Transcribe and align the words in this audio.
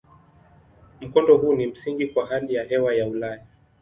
Mkondo 1.01 1.37
huu 1.37 1.55
ni 1.55 1.67
msingi 1.67 2.07
kwa 2.07 2.25
hali 2.27 2.53
ya 2.53 2.63
hewa 2.63 2.95
ya 2.95 3.07
Ulaya. 3.07 3.45